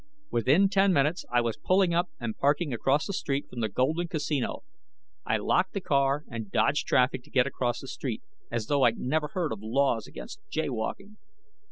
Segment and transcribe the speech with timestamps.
[0.31, 4.07] Within ten minutes, I was pulling up and parking across the street from the Golden
[4.07, 4.63] Casino.
[5.27, 8.97] I locked the car and dodged traffic to get across the street, as though I'd
[8.97, 11.17] never heard of laws against jaywalking.